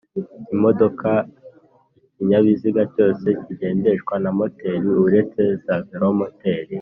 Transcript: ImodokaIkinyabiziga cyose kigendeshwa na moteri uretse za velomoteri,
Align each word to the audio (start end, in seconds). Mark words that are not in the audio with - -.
ImodokaIkinyabiziga 0.53 2.81
cyose 2.93 3.27
kigendeshwa 3.41 4.13
na 4.23 4.31
moteri 4.37 4.87
uretse 5.05 5.41
za 5.63 5.75
velomoteri, 5.89 6.69